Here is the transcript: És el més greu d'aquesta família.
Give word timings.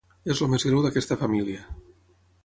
És 0.35 0.39
el 0.45 0.49
més 0.53 0.63
greu 0.69 0.79
d'aquesta 0.85 1.17
família. 1.19 1.67